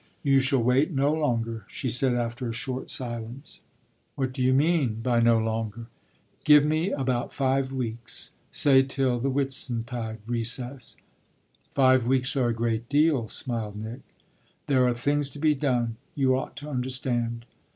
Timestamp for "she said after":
1.67-2.49